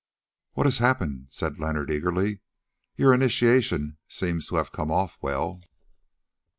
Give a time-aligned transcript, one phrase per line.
[0.53, 2.39] "What has happened?" said Leonard eagerly;
[2.95, 5.61] "your initiation seems to have come off well."